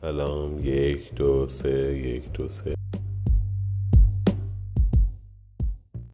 [0.00, 0.60] سلام.
[0.64, 1.98] یک دو سه.
[1.98, 2.74] یک دو سه.